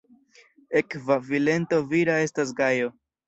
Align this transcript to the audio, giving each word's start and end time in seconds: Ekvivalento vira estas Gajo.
Ekvivalento 0.79 1.81
vira 1.93 2.17
estas 2.29 2.55
Gajo. 2.61 2.89